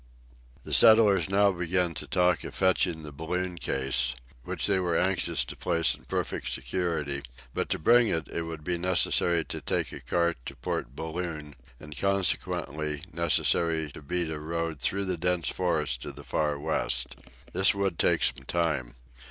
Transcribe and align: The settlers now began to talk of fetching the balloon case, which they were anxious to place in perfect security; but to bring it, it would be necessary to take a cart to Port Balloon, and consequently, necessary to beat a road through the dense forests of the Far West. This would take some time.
The 0.63 0.73
settlers 0.73 1.29
now 1.29 1.51
began 1.51 1.93
to 1.93 2.07
talk 2.07 2.43
of 2.43 2.55
fetching 2.55 3.03
the 3.03 3.11
balloon 3.11 3.59
case, 3.59 4.15
which 4.43 4.65
they 4.65 4.79
were 4.79 4.97
anxious 4.97 5.45
to 5.45 5.55
place 5.55 5.93
in 5.93 6.05
perfect 6.05 6.49
security; 6.49 7.21
but 7.53 7.69
to 7.69 7.77
bring 7.77 8.07
it, 8.07 8.27
it 8.29 8.41
would 8.41 8.63
be 8.63 8.79
necessary 8.79 9.45
to 9.45 9.61
take 9.61 9.91
a 9.91 10.01
cart 10.01 10.37
to 10.47 10.55
Port 10.55 10.95
Balloon, 10.95 11.55
and 11.79 11.95
consequently, 11.95 13.03
necessary 13.13 13.91
to 13.91 14.01
beat 14.01 14.31
a 14.31 14.39
road 14.39 14.79
through 14.79 15.05
the 15.05 15.17
dense 15.17 15.49
forests 15.49 16.03
of 16.03 16.15
the 16.15 16.23
Far 16.23 16.57
West. 16.57 17.17
This 17.53 17.75
would 17.75 17.99
take 17.99 18.23
some 18.23 18.43
time. 18.45 18.95